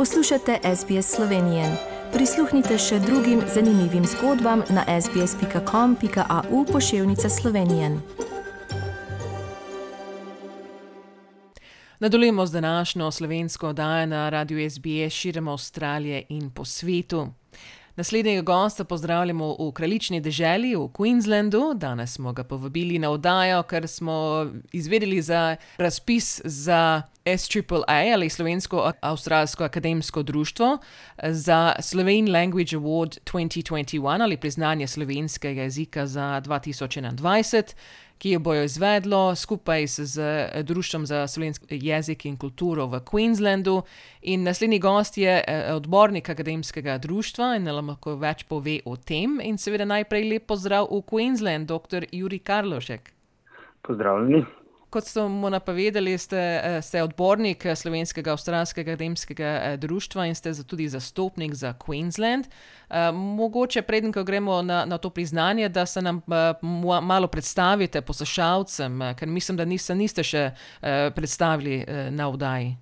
Poslušate 0.00 0.58
SBS 0.76 1.14
Slovenije. 1.14 1.76
Prisluhnite 2.12 2.78
še 2.78 2.98
drugim 2.98 3.42
zanimivim 3.54 4.04
zgodbam 4.08 4.62
na 4.70 5.00
sbsp.com.au 5.00 6.64
pošiljka 6.72 7.28
Slovenije. 7.28 7.90
Nadaljujemo 11.98 12.46
z 12.46 12.52
današnjo 12.52 13.10
slovensko 13.10 13.68
oddajo 13.68 14.06
na 14.06 14.28
radiju 14.28 14.70
SBS 14.70 15.12
širom 15.12 15.48
Avstralije 15.48 16.24
in 16.28 16.50
po 16.50 16.64
svetu. 16.64 17.28
Naslednjega 17.96 18.42
gosta 18.42 18.84
pozdravljamo 18.84 19.56
v 19.58 19.72
kraljični 19.72 20.20
deželi 20.20 20.76
v 20.76 20.88
Queenslandu. 20.88 21.74
Danes 21.74 22.12
smo 22.12 22.32
ga 22.32 22.44
povabili 22.44 22.98
na 22.98 23.10
oddajo, 23.10 23.62
ker 23.62 23.88
smo 23.88 24.46
izvedeli 24.72 25.22
za 25.22 25.56
razpis 25.76 26.40
za 26.44 27.02
SAAA 27.24 28.14
ali 28.14 28.28
Slovensko-Australsko 28.28 29.64
akademsko 29.64 30.22
društvo 30.22 30.78
za 31.22 31.72
Slovene 31.80 32.30
Language 32.30 32.76
Award 32.76 33.18
2021 33.32 34.22
ali 34.22 34.36
priznanje 34.36 34.86
slovenskega 34.86 35.62
jezika 35.62 36.06
za 36.06 36.42
2021 36.44 37.74
ki 38.20 38.30
jo 38.30 38.38
bojo 38.38 38.64
izvedlo 38.64 39.34
skupaj 39.36 39.86
z 39.86 40.22
Društvom 40.62 41.06
za 41.06 41.26
slovenski 41.26 41.66
jezik 41.70 42.24
in 42.24 42.36
kulturo 42.36 42.86
v 42.86 43.00
Queenslandu. 43.00 43.82
In 44.22 44.42
naslednji 44.42 44.78
gost 44.78 45.18
je 45.18 45.44
eh, 45.46 45.72
odbornik 45.74 46.28
akademskega 46.28 46.98
društva 46.98 47.54
in 47.56 47.64
nam 47.64 47.88
lahko 47.88 48.16
več 48.20 48.44
pove 48.44 48.80
o 48.84 48.96
tem. 48.96 49.40
In 49.42 49.58
seveda 49.58 49.88
najprej 49.88 50.28
lep 50.32 50.46
pozdrav 50.46 50.90
v 50.90 51.00
Queensland, 51.12 51.66
dr. 51.66 52.04
Juri 52.12 52.38
Karlošek. 52.38 53.12
Pozdravljeni. 53.82 54.44
Kot 54.90 55.04
smo 55.04 55.50
napovedali, 55.50 56.18
ste, 56.18 56.36
eh, 56.36 56.82
ste 56.82 57.02
odbornik 57.02 57.64
eh, 57.64 57.76
Slovenskega 57.76 58.32
avstralskega 58.32 58.90
akademskega 58.90 59.44
eh, 59.44 59.76
društva 59.76 60.26
in 60.26 60.34
ste 60.34 60.50
tudi 60.66 60.88
zastopnik 60.88 61.54
za 61.54 61.74
Queensland. 61.86 62.50
Mogoče, 63.14 63.82
preden 63.82 64.10
gremo 64.12 64.62
na, 64.62 64.84
na 64.84 64.98
to 64.98 65.10
priznanje, 65.10 65.68
da 65.68 65.86
se 65.86 66.02
nam 66.02 66.20
malo 67.02 67.26
predstavite 67.26 68.00
poslušalcem, 68.00 69.00
ker 69.18 69.28
mislim, 69.28 69.56
da 69.56 69.64
niste, 69.64 69.94
niste 69.94 70.24
še 70.26 70.50
predstavili 71.14 71.84
na 72.10 72.26
vdaji. 72.28 72.74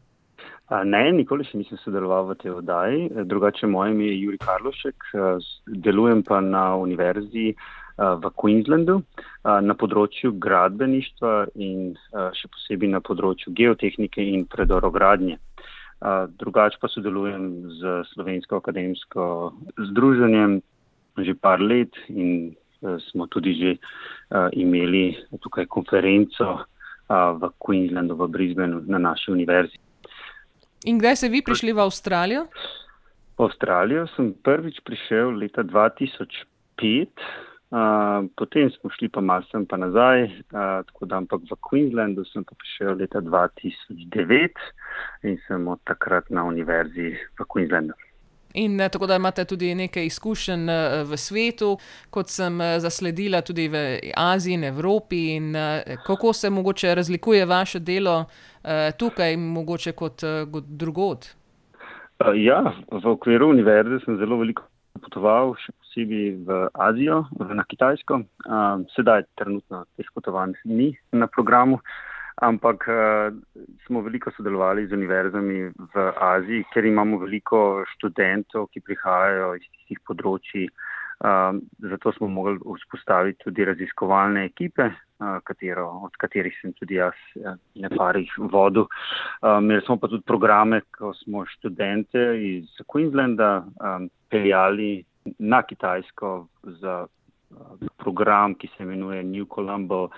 Ne, 0.85 1.03
nikoli 1.13 1.45
še 1.45 1.61
nisem 1.61 1.77
sodeloval 1.85 2.31
v 2.31 2.39
tej 2.41 2.55
vdaji. 2.57 3.11
Drugače, 3.29 3.69
moje 3.69 3.93
ime 3.93 4.09
je 4.09 4.17
Juri 4.23 4.39
Karlošek, 4.41 5.11
delujem 5.67 6.25
pa 6.25 6.41
na 6.41 6.73
univerzi 6.77 7.53
v 7.99 8.31
Queenslandu 8.39 9.03
na 9.43 9.75
področju 9.75 10.37
gradbeništva 10.39 11.35
in 11.59 11.97
še 12.15 12.51
posebej 12.55 12.93
na 12.95 13.03
področju 13.03 13.53
geotehnike 13.59 14.23
in 14.23 14.47
predorogradnje. 14.47 15.39
Drugače 16.39 16.79
pa 16.79 16.91
sodelujem 16.93 17.45
z 17.81 18.01
Slovensko 18.15 18.63
akademsko 18.63 19.53
združenjem 19.91 20.61
že 21.19 21.35
par 21.35 21.59
let 21.59 21.91
in 22.07 22.55
smo 23.11 23.27
tudi 23.27 23.59
že 23.59 23.71
imeli 24.55 25.19
tukaj 25.43 25.67
konferenco 25.67 26.63
v 27.11 27.43
Queenslandu, 27.59 28.15
v 28.15 28.29
Brisbaneu 28.31 28.85
na 28.87 29.03
naši 29.03 29.33
univerzi. 29.33 29.75
In 30.87 31.03
kdaj 31.03 31.19
ste 31.19 31.29
vi 31.33 31.43
prišli 31.43 31.75
v 31.75 31.83
Avstralijo? 31.83 32.47
V 33.35 33.43
Avstralijo 33.43 34.07
sem 34.15 34.31
prvič 34.39 34.79
prišel 34.87 35.35
leta 35.35 35.67
2005 35.67 37.48
potem 38.37 38.71
smo 38.71 38.91
šli 38.91 39.09
pa 39.09 39.21
malo 39.21 39.45
sem 39.51 39.67
pa 39.67 39.77
nazaj, 39.77 40.25
uh, 40.25 40.31
tako 40.89 41.07
da 41.07 41.17
ampak 41.17 41.41
v 41.51 41.57
Queenslandu 41.61 42.25
sem 42.33 42.45
pa 42.45 42.57
prišel 42.57 42.97
leta 42.97 43.21
2009 43.21 44.49
in 45.23 45.39
sem 45.47 45.69
od 45.69 45.81
takrat 45.85 46.31
na 46.31 46.45
univerzi 46.45 47.13
v 47.13 47.45
Queenslandu. 47.45 47.93
In 48.55 48.81
tako 48.93 49.07
da 49.07 49.17
imate 49.17 49.45
tudi 49.45 49.75
nekaj 49.75 50.07
izkušenj 50.07 50.71
v 51.05 51.17
svetu, 51.17 51.77
kot 52.11 52.33
sem 52.33 52.57
zasledila 52.81 53.43
tudi 53.45 53.69
v 53.69 54.01
Aziji 54.17 54.55
in 54.55 54.65
Evropi. 54.65 55.37
In 55.37 55.53
kako 56.07 56.33
se 56.33 56.51
mogoče 56.51 56.95
razlikuje 56.95 57.45
vaše 57.47 57.79
delo 57.79 58.25
tukaj, 58.99 59.37
mogoče 59.37 59.93
kot, 59.93 60.25
kot 60.53 60.65
drugod? 60.65 61.29
Ja, 62.35 62.73
v 62.91 63.07
okviru 63.07 63.51
univerze 63.51 64.01
sem 64.05 64.17
zelo 64.19 64.41
veliko 64.41 64.65
potoval, 64.99 65.53
še 65.63 65.71
posebej 65.89 66.45
v 66.45 66.69
Azijo, 66.75 67.25
na 67.41 67.65
Kitajsko. 67.65 68.21
Sedaj 68.95 69.25
trenutno 69.37 69.85
teh 69.97 70.07
potovanj 70.15 70.55
ni 70.65 70.97
na 71.13 71.27
programu, 71.27 71.81
ampak 72.43 72.85
smo 73.87 74.01
veliko 74.03 74.31
sodelovali 74.37 74.87
z 74.87 74.93
univerzami 74.93 75.73
v 75.73 76.13
Aziji, 76.21 76.65
ker 76.73 76.85
imamo 76.85 77.19
veliko 77.19 77.85
študentov, 77.97 78.69
ki 78.69 78.85
prihajajo 78.85 79.57
iz 79.57 79.65
tistih 79.73 79.99
področji. 80.05 80.69
Zato 81.19 82.13
smo 82.15 82.29
mogli 82.29 82.61
vzpostaviti 82.63 83.43
tudi 83.43 83.65
raziskovalne 83.65 84.45
ekipe, 84.45 84.93
katero, 85.19 85.89
od 86.07 86.15
katerih 86.15 86.55
sem 86.61 86.73
tudi 86.79 87.01
jaz 87.01 87.17
nekaj 87.75 88.29
vodil. 88.53 88.87
Imeli 89.43 89.83
smo 89.83 89.99
pa 89.99 90.07
tudi 90.07 90.23
programe, 90.23 90.85
ko 90.95 91.11
smo 91.25 91.43
študente 91.57 92.23
iz 92.39 92.71
Queenslanda 92.87 93.67
peljali 94.31 95.08
na 95.39 95.63
Kitajsko 95.63 96.47
za 96.63 97.07
uh, 97.07 97.57
program, 97.99 98.55
ki 98.55 98.69
se 98.77 98.83
imenuje 98.83 99.25
New 99.25 99.47
Colombo 99.55 100.09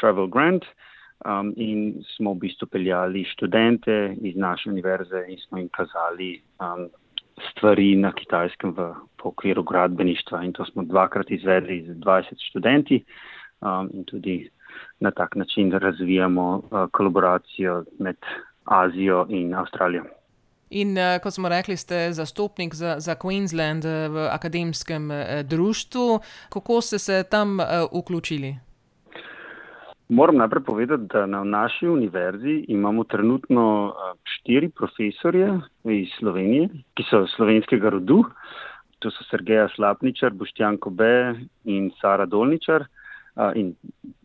Travel 0.00 0.26
Grant. 0.26 0.64
Um, 1.26 1.52
in 1.56 2.02
smo 2.14 2.32
v 2.32 2.46
bistvu 2.46 2.68
peljali 2.70 3.24
študente 3.24 4.14
iz 4.22 4.36
naše 4.36 4.70
univerze 4.70 5.24
in 5.28 5.38
smo 5.38 5.58
jim 5.58 5.68
kazali 5.68 6.42
um, 6.62 6.86
stvari 7.50 7.96
na 7.96 8.12
kitajskem 8.12 8.74
v 8.76 8.94
okviru 9.22 9.62
gradbeništva. 9.62 10.44
In 10.44 10.52
to 10.52 10.64
smo 10.64 10.82
dvakrat 10.82 11.30
izvedli 11.30 11.82
z 11.82 11.96
20 11.98 12.48
študenti 12.50 13.04
um, 13.60 13.90
in 13.92 14.04
tudi 14.04 14.50
na 15.00 15.10
tak 15.10 15.36
način 15.36 15.72
razvijamo 15.72 16.56
uh, 16.56 16.86
kolaboracijo 16.90 17.84
med 17.98 18.16
Azijo 18.64 19.26
in 19.28 19.54
Avstralijo. 19.54 20.04
In 20.70 20.96
uh, 20.98 21.16
kot 21.22 21.32
smo 21.32 21.48
rekli, 21.48 21.76
ste 21.76 22.12
zastopnik 22.12 22.74
za, 22.74 22.98
za 23.00 23.14
Queensland 23.16 23.86
uh, 23.88 24.12
v 24.12 24.28
akademskem 24.28 25.10
uh, 25.10 25.16
društvu. 25.42 26.20
Kako 26.52 26.80
ste 26.80 26.98
se 26.98 27.24
tam 27.30 27.60
uh, 27.60 27.88
vključili? 27.92 28.56
Moram 30.08 30.36
najprej 30.36 30.62
povedati, 30.64 31.02
da 31.12 31.26
na 31.26 31.44
naši 31.44 31.88
univerzi 31.88 32.64
imamo 32.68 33.04
trenutno 33.04 33.94
štiri 34.24 34.68
profesorje 34.68 35.60
iz 35.84 36.08
Slovenije, 36.18 36.68
ki 36.96 37.04
so 37.10 37.26
slovenskega 37.36 37.90
rodu. 37.92 38.22
To 38.98 39.10
so 39.10 39.24
Sergeja 39.30 39.68
Slapničar, 39.76 40.32
Boštjan 40.32 40.78
Kobe 40.80 41.34
in 41.64 41.90
Sara 42.00 42.26
Dolničar 42.26 42.88
in, 43.54 43.74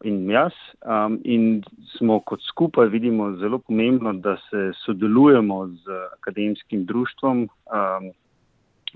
in 0.04 0.30
jaz. 0.30 0.54
Um, 0.82 1.20
in 1.24 1.64
smo 1.98 2.20
kot 2.20 2.42
skupaj 2.42 2.90
vidimo 2.90 3.32
zelo 3.38 3.60
pomembno, 3.60 4.14
da 4.14 4.36
se 4.50 4.72
sodelujemo 4.86 5.68
z 5.68 6.00
akademskim 6.18 6.86
društvom 6.86 7.48
um, 7.48 8.12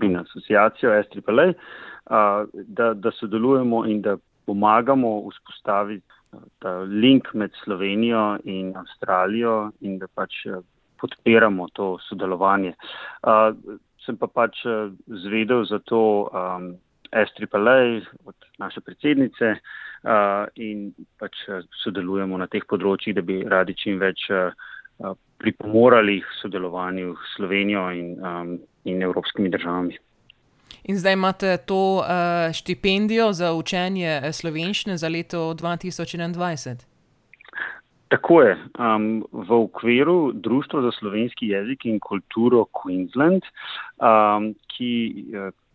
in 0.02 0.16
asociacijo 0.16 1.02
SAAA, 1.02 1.48
uh, 1.48 2.48
da, 2.52 2.94
da 2.94 3.10
sodelujemo 3.10 3.86
in 3.86 4.02
da 4.02 4.16
pomagamo 4.46 5.30
vzpostaviti 5.30 6.06
ta 6.58 6.78
link 6.78 7.34
med 7.34 7.50
Slovenijo 7.64 8.38
in 8.44 8.76
Avstralijo 8.76 9.70
in 9.80 9.98
da 9.98 10.06
pač 10.14 10.44
podpiramo 11.00 11.68
to 11.72 11.96
sodelovanje. 12.08 12.74
Uh, 13.22 13.78
sem 14.04 14.16
pa 14.16 14.26
pač 14.26 14.64
zvedel 15.06 15.64
za 15.68 15.78
to 15.84 16.28
um, 16.32 16.74
SAAA 17.12 18.00
od 18.24 18.34
naše 18.58 18.80
predsednice, 18.80 19.56
in 20.54 20.92
pač 21.18 21.34
sodelujemo 21.82 22.38
na 22.38 22.46
teh 22.46 22.62
področjih, 22.68 23.16
da 23.16 23.22
bi 23.22 23.42
radi 23.42 23.74
čim 23.74 23.98
več 23.98 24.28
pripomorali 25.38 26.20
k 26.20 26.38
sodelovanju 26.42 27.14
s 27.14 27.36
Slovenijo 27.36 27.90
in, 27.90 28.16
um, 28.18 28.58
in 28.84 29.02
evropskimi 29.02 29.50
državami. 29.50 29.98
In 30.84 30.98
zdaj 30.98 31.12
imate 31.12 31.56
to 31.66 32.02
uh, 32.02 32.52
štipendijo 32.52 33.32
za 33.32 33.52
učenje 33.52 34.32
slovenščine 34.32 34.96
za 34.98 35.08
leto 35.08 35.54
2021. 35.54 36.82
Tako 38.08 38.42
je. 38.42 38.56
Um, 38.78 39.24
v 39.32 39.52
okviru 39.52 40.32
Društva 40.32 40.82
za 40.82 40.92
slovenski 40.98 41.48
jezik 41.48 41.84
in 41.84 42.00
kulturo 42.00 42.64
Queensland, 42.72 43.44
um, 44.00 44.54
ki 44.72 44.90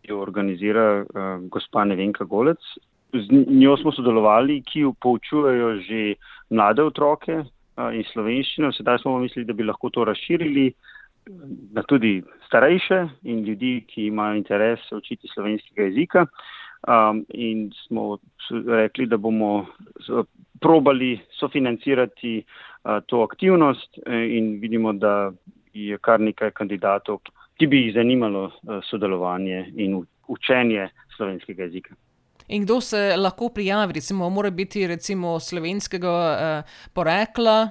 jo 0.03 0.19
organizira 0.21 1.01
uh, 1.01 1.37
gospa 1.49 1.85
Nevenka 1.85 2.25
Golec, 2.25 2.59
z 3.13 3.45
njo 3.47 3.77
smo 3.77 3.91
sodelovali, 3.91 4.61
ki 4.65 4.87
poučujejo 5.01 5.75
že 5.85 6.15
mlade 6.49 6.81
otroke 6.83 7.43
in 7.93 8.03
slovenščino. 8.09 8.71
Sedaj 8.73 9.01
smo 9.01 9.19
mislili, 9.19 9.45
da 9.45 9.53
bi 9.53 9.63
lahko 9.63 9.89
to 9.89 10.05
razširili 10.05 10.73
na 11.73 11.83
tudi 11.83 12.23
starejše 12.47 12.99
in 13.23 13.43
ljudi, 13.45 13.83
ki 13.87 14.07
imajo 14.07 14.35
interes 14.35 14.91
učiti 14.91 15.29
slovenskega 15.33 15.87
jezika. 15.89 16.25
Um, 16.83 17.23
in 17.29 17.71
smo 17.85 18.17
rekli, 18.67 19.05
da 19.05 19.17
bomo 19.17 19.65
probali 20.61 21.19
sofinancirati 21.39 22.43
uh, 22.43 22.99
to 23.07 23.21
aktivnost, 23.23 23.99
in 24.07 24.59
vidimo, 24.59 24.93
da 24.93 25.31
je 25.73 25.97
kar 25.97 26.19
nekaj 26.19 26.51
kandidatov, 26.51 27.21
vsi 27.63 27.67
bi 27.67 27.85
jih 27.85 27.93
zanimalo 27.93 28.51
sodelovanje 28.89 29.71
in 29.75 30.03
učenje 30.27 30.89
slovenskega 31.17 31.63
jezika. 31.63 31.95
In 32.47 32.63
kdo 32.63 32.81
se 32.81 33.15
lahko 33.17 33.49
prijavi, 33.49 33.93
recimo, 33.93 34.29
mora 34.29 34.49
biti 34.49 34.87
recimo 34.87 35.39
slovenskega 35.39 36.09
uh, 36.09 36.63
porekla? 36.93 37.69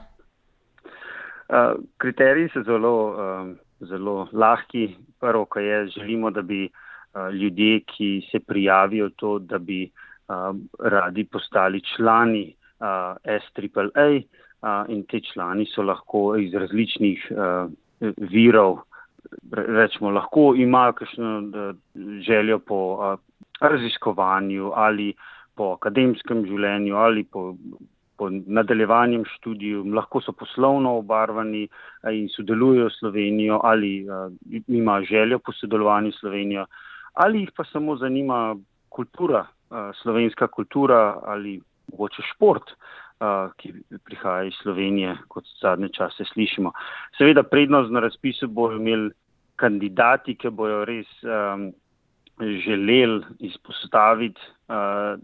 Uh, 1.49 1.77
kriteriji 1.99 2.49
so 2.55 2.63
zelo, 2.63 2.95
uh, 3.11 3.51
zelo 3.89 4.29
lahki. 4.33 4.97
Prvo, 5.21 5.45
kar 5.45 5.63
je, 5.63 5.87
želimo, 5.87 6.31
da 6.31 6.43
bi 6.43 6.65
uh, 6.65 7.29
ljudje, 7.35 7.81
ki 7.81 8.23
se 8.31 8.41
prijavijo 8.41 9.11
to, 9.17 9.39
da 9.39 9.59
bi 9.59 9.91
uh, 10.29 10.57
radi 10.79 11.25
postali 11.25 11.83
člani 11.97 12.55
uh, 12.81 13.17
SAAA 13.25 14.09
uh, 14.17 14.89
in 14.89 15.05
te 15.05 15.21
člani 15.21 15.67
so 15.67 15.83
lahko 15.83 16.37
iz 16.37 16.55
različnih 16.55 17.29
uh, 17.31 17.71
virov. 18.17 18.79
Rečemo, 19.53 20.11
lahko 20.11 20.55
imajo 20.57 20.93
kakšno 20.93 21.31
željo 22.27 22.59
po 22.59 22.79
raziskovanju 23.61 24.73
ali 24.75 25.13
po 25.55 25.73
akademskem 25.77 26.45
življenju 26.47 26.97
ali 26.97 27.25
po, 27.25 27.55
po 28.17 28.31
nadaljevanjem 28.31 29.25
študiju, 29.37 29.85
lahko 29.95 30.21
so 30.21 30.33
poslovno 30.33 30.97
obarvani 30.99 31.67
in 32.13 32.29
sodelujo 32.29 32.91
s 32.91 32.99
Slovenijo 32.99 33.61
ali 33.65 34.07
imajo 34.69 35.05
željo 35.05 35.39
po 35.39 35.53
sodelovanju 35.53 36.13
s 36.13 36.21
Slovenijo 36.21 36.67
ali 37.13 37.41
jih 37.41 37.51
pa 37.57 37.65
samo 37.65 37.97
zanima 37.97 38.57
kultura, 38.89 39.47
slovenska 40.03 40.47
kultura 40.47 41.21
ali 41.25 41.61
mogoče 41.91 42.23
šport. 42.35 42.63
Ki 43.57 43.73
prihaja 44.05 44.49
iz 44.49 44.55
Slovenije, 44.63 45.17
kot 45.29 45.45
zadnje 45.61 45.89
čase 45.95 46.25
slišimo. 46.33 46.73
Seveda, 47.19 47.43
prednost 47.43 47.93
na 47.93 48.01
razpisu 48.01 48.49
bojo 48.49 48.81
imeli 48.81 49.11
kandidati, 49.57 50.35
ki 50.35 50.51
bojo 50.51 50.85
res 50.89 51.07
um, 51.23 51.69
želeli 52.41 53.23
izpostaviti 53.39 54.41
uh, 54.69 55.21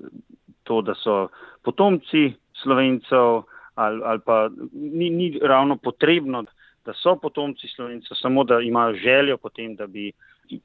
to, 0.62 0.82
da 0.82 0.94
so 0.94 1.28
potomci 1.64 2.32
slovencev, 2.62 3.42
ali, 3.74 4.00
ali 4.04 4.20
pa 4.26 4.48
ni, 4.72 5.10
ni 5.10 5.38
ravno 5.42 5.76
potrebno, 5.76 6.44
da 6.84 6.94
so 6.94 7.16
potomci 7.16 7.68
slovencev, 7.74 8.16
samo 8.20 8.44
da 8.44 8.60
imajo 8.60 8.94
željo 8.94 9.36
potem, 9.36 9.76
da 9.76 9.86
bi 9.86 10.12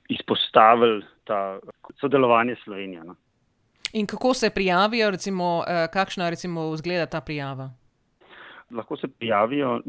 izpostavili 0.09 1.03
ta 1.23 1.59
sodelovanje 1.99 2.55
Slovenije. 2.63 3.03
No. 3.03 3.15
In 3.93 4.07
kako 4.07 4.33
se 4.33 4.49
prijavijo, 4.49 5.11
recimo, 5.11 5.57
uh, 5.57 5.65
kakšna 5.93 6.29
recimo, 6.29 6.77
zgleda 6.77 7.05
ta 7.05 7.21
prijava? 7.21 7.69
Lahko 8.71 8.97
se 8.97 9.07
prijavijo 9.07 9.75
uh, 9.75 9.81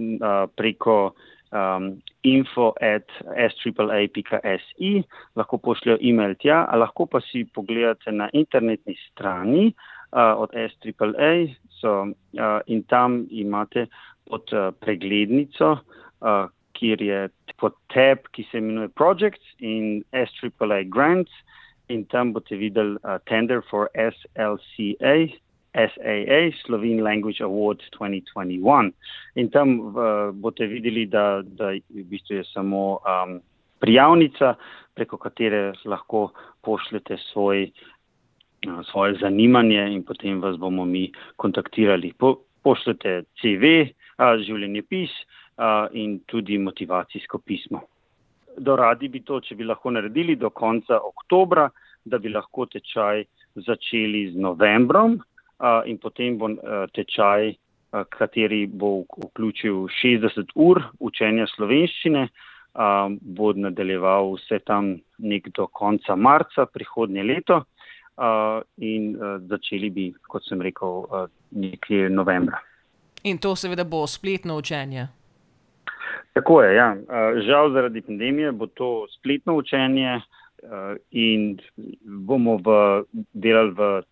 preko 0.56 1.14
um, 1.54 2.02
info 2.22 2.72
at 2.80 3.08
s.a.si, 3.52 5.02
lahko 5.36 5.58
pošljajo 5.58 5.98
e-mail 6.02 6.34
tja, 6.34 6.66
ali 6.68 6.80
lahko 6.80 7.06
pa 7.06 7.20
si 7.20 7.44
pogledate 7.54 8.12
na 8.12 8.28
internetni 8.32 8.96
strani 9.10 9.66
uh, 10.12 10.34
od 10.36 10.50
S.A.A. 10.52 11.32
So, 11.80 12.02
uh, 12.02 12.60
in 12.66 12.82
tam 12.82 13.26
imate 13.30 13.86
pod 14.28 14.52
uh, 14.52 14.74
preglednico, 14.80 15.78
uh, 16.20 16.46
kjer 16.72 17.02
je 17.02 17.28
pod 17.56 17.76
tab, 17.94 18.28
ki 18.32 18.44
se 18.50 18.58
imenuje 18.58 18.88
Projects 18.88 19.56
in 19.58 20.02
S.A.A. 20.12 20.82
Grants, 20.84 21.32
in 21.88 22.04
tam 22.04 22.32
boste 22.32 22.56
videli 22.56 22.96
uh, 23.02 23.19
Tender 23.28 23.62
for 23.70 23.90
SLCA. 23.94 25.16
SAA, 25.75 26.52
Slovene 26.64 27.02
Language 27.02 27.40
Award 27.42 27.82
2021. 27.98 28.92
In 29.34 29.50
tam 29.50 29.81
uh, 29.81 30.31
boste 30.31 30.66
videli, 30.70 31.06
da, 31.10 31.42
da 31.42 31.72
v 31.75 32.04
bistvu 32.10 32.36
je 32.36 32.44
samo 32.52 33.00
um, 33.02 33.40
prijavnica, 33.82 34.54
preko 34.94 35.19
katere 35.19 35.72
lahko 35.84 36.28
pošljete 36.62 37.19
svoj, 37.32 37.70
uh, 38.69 38.87
svoje 38.90 39.19
zanimanje 39.20 39.88
in 39.96 40.04
potem 40.06 40.40
vas 40.40 40.56
bomo 40.56 40.84
mi 40.84 41.08
kontaktirali. 41.37 42.12
Po, 42.19 42.37
pošljete 42.62 43.25
CV, 43.42 43.75
uh, 44.19 44.38
življenjepis 44.46 45.10
uh, 45.58 45.90
in 45.92 46.20
tudi 46.30 46.58
motivacijsko 46.58 47.42
pismo. 47.42 47.82
Doradi 48.58 49.08
bi 49.08 49.20
to, 49.26 49.40
če 49.40 49.54
bi 49.58 49.64
lahko 49.64 49.90
naredili 49.90 50.36
do 50.36 50.50
konca 50.50 51.00
oktobra, 51.02 51.68
da 52.04 52.18
bi 52.18 52.28
lahko 52.28 52.66
tečaj 52.66 53.24
začeli 53.54 54.30
z 54.32 54.40
novembrom 54.40 55.18
in 55.86 55.98
potem 55.98 56.38
bo 56.38 56.50
tečaj, 56.94 57.54
kateri 58.10 58.66
bo 58.66 59.04
vključil 59.06 59.86
60 60.02 60.52
ur 60.54 60.82
učenja 60.98 61.46
slovenščine, 61.54 62.26
bo 63.20 63.52
nadaljeval 63.54 64.34
vse 64.34 64.58
tam 64.66 64.96
nek 65.18 65.48
do 65.54 65.66
konca 65.66 66.16
marca 66.16 66.66
prihodnje 66.66 67.22
leto 67.22 67.62
in 68.82 69.14
začeli 69.48 69.90
bi, 69.90 70.08
kot 70.28 70.44
sem 70.46 70.62
rekel, 70.62 71.06
nekje 71.50 72.10
novembra. 72.10 72.58
In 73.24 73.38
to 73.38 73.54
seveda 73.56 73.84
bo 73.84 74.06
spletno 74.06 74.58
učenje. 74.58 75.06
Tako 76.34 76.62
je, 76.62 76.75
ja. 76.75 76.88
Žal 77.46 77.70
zaradi 77.72 78.02
pandemije 78.02 78.52
bo 78.52 78.66
to 78.66 79.06
spletno 79.19 79.54
učenje 79.54 80.20
in 81.10 81.58
bomo 82.26 82.56
v, 82.56 83.04
delali 83.32 83.70
v 83.70 84.02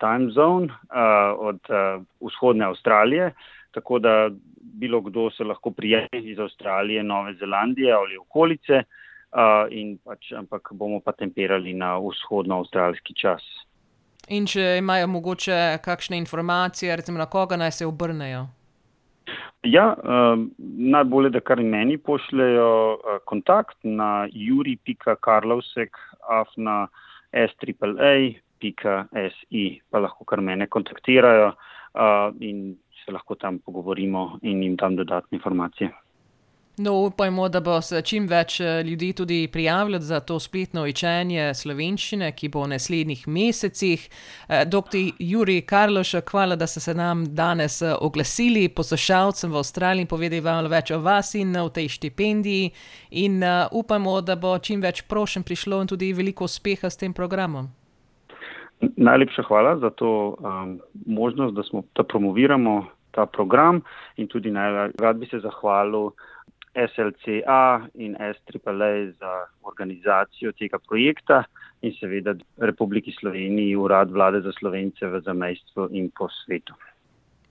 time 0.00 0.30
zone 0.32 0.66
uh, 0.66 1.34
od 1.36 1.60
vzhodne 2.20 2.64
Avstralije, 2.64 3.32
tako 3.74 3.98
da 3.98 4.30
bilo 4.76 5.00
kdo 5.00 5.30
se 5.30 5.44
lahko 5.44 5.70
prijavi 5.70 6.30
iz 6.30 6.38
Avstralije, 6.38 7.02
Nove 7.02 7.34
Zelandije 7.34 7.92
ali 7.92 8.16
okolice, 8.16 8.82
pač, 10.04 10.32
ampak 10.32 10.68
bomo 10.72 11.00
pa 11.00 11.12
temperali 11.12 11.74
na 11.74 11.98
vzhodno-avstralski 11.98 13.14
čas. 13.14 13.42
In 14.28 14.46
če 14.46 14.76
imajo 14.78 15.06
mogoče 15.06 15.78
kakšne 15.84 16.18
informacije, 16.18 16.96
recimo 16.96 17.18
na 17.18 17.26
koga 17.26 17.56
naj 17.56 17.70
se 17.70 17.86
obrnejo? 17.86 18.46
Ja, 19.66 19.86
uh, 19.98 20.38
najbolje, 20.78 21.30
da 21.34 21.40
kar 21.40 21.60
meni 21.62 21.98
pošljajo 21.98 22.70
uh, 22.94 23.18
kontakt 23.26 23.76
na 23.82 24.28
juri.karlovsek, 24.30 25.96
afna 26.30 26.86
SAAA, 27.34 28.46
www.si, 28.60 29.80
pa 29.90 29.98
lahko 29.98 30.24
kar 30.24 30.40
mene 30.40 30.66
kontaktirajo 30.66 31.52
uh, 31.52 32.34
in 32.40 32.76
se 33.04 33.12
lahko 33.12 33.34
tam 33.34 33.58
pogovorimo 33.58 34.38
in 34.42 34.62
jim 34.62 34.76
dam 34.76 34.96
dodatne 34.96 35.36
informacije. 35.36 35.90
No, 36.78 36.92
upajmo, 36.92 37.48
da 37.48 37.60
bo 37.64 37.78
se 37.80 38.02
čim 38.04 38.26
več 38.28 38.58
uh, 38.60 38.66
ljudi 38.84 39.14
tudi 39.16 39.36
prijavilo 39.52 39.96
za 39.98 40.18
to 40.20 40.36
spletno 40.40 40.82
učenje 40.84 41.54
slovenščine, 41.56 42.28
ki 42.36 42.50
bo 42.52 42.66
v 42.66 42.74
naslednjih 42.74 43.22
mesecih. 43.32 44.04
Uh, 44.04 44.60
Dr. 44.68 44.98
Juri 45.18 45.62
Karloš, 45.64 46.12
hvala, 46.28 46.56
da 46.56 46.68
ste 46.68 46.82
se 46.84 46.94
nam 46.94 47.22
danes 47.38 47.80
uh, 47.80 47.94
oglasili, 48.04 48.68
poslušalcem 48.68 49.54
v 49.54 49.62
Avstraliji 49.62 50.10
povedali 50.10 50.42
vam 50.44 50.68
več 50.68 50.92
o 50.92 51.00
vas 51.00 51.32
in 51.40 51.56
o 51.56 51.70
tej 51.72 51.88
štipendiji. 51.96 52.68
In 53.24 53.40
upajmo, 53.72 54.20
da 54.20 54.36
bo 54.36 54.52
čim 54.58 54.84
več 54.84 55.06
prošen 55.08 55.48
prišlo 55.48 55.80
in 55.80 55.88
tudi 55.88 56.12
veliko 56.12 56.44
uspeha 56.44 56.92
s 56.92 57.00
tem 57.00 57.16
programom. 57.16 57.72
Najlepša 58.84 59.48
hvala 59.48 59.78
za 59.80 59.94
to 59.96 60.36
um, 60.36 60.76
možnost, 61.06 61.56
da 61.56 61.64
smo 61.64 61.86
da 61.96 62.04
promoviramo 62.04 62.82
ta 63.16 63.24
program 63.26 63.80
in 64.20 64.28
tudi 64.28 64.52
rad 65.00 65.16
bi 65.16 65.26
se 65.26 65.40
zahvalil 65.40 66.10
SLCA 66.76 67.88
in 67.94 68.16
SAAA 68.20 69.10
za 69.18 69.32
organizacijo 69.62 70.52
tega 70.52 70.78
projekta 70.78 71.44
in 71.82 71.92
seveda 72.00 72.34
Republiki 72.56 73.12
Sloveniji, 73.20 73.76
Urad 73.76 74.10
vlade 74.10 74.40
za 74.40 74.52
slovence 74.58 75.06
v 75.06 75.20
zamestju 75.20 75.88
in 75.92 76.10
po 76.18 76.28
svetu. 76.28 76.74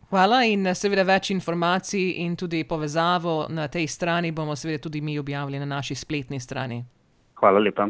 Hvala 0.10 0.44
in 0.46 0.68
seveda 0.76 1.04
več 1.04 1.32
informacij 1.34 2.22
in 2.24 2.36
tudi 2.38 2.64
povezavo 2.64 3.48
na 3.50 3.68
tej 3.68 3.88
strani 3.88 4.32
bomo 4.32 4.56
seveda 4.56 4.84
tudi 4.84 5.02
mi 5.02 5.20
objavili 5.20 5.60
na 5.60 5.66
naši 5.66 5.96
spletni 5.96 6.40
strani. 6.40 6.84
Hvala 7.36 7.60
lepa. 7.60 7.90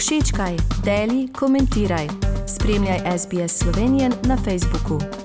Všečkaj, 0.00 0.56
deli, 0.84 1.28
komentiraj. 1.32 2.06
Spremljaj 2.48 3.18
SBS 3.18 3.58
Slovenijo 3.62 4.08
na 4.28 4.36
Facebooku. 4.36 5.19